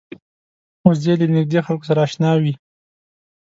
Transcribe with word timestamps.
وزې 0.87 1.13
له 1.21 1.27
نږدې 1.35 1.59
خلکو 1.65 1.87
سره 1.89 1.99
اشنا 2.07 2.31
وي 2.43 2.53